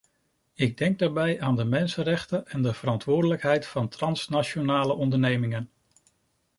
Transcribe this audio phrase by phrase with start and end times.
[0.53, 5.69] Ik denk daarbij aan de mensenrechten en de verantwoordelijkheid van transnationale ondernemingen.